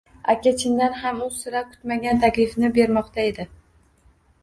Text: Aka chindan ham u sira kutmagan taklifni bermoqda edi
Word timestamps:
Aka 0.33 0.53
chindan 0.61 0.95
ham 1.01 1.19
u 1.27 1.27
sira 1.35 1.63
kutmagan 1.75 2.25
taklifni 2.25 2.75
bermoqda 2.81 3.31
edi 3.33 3.51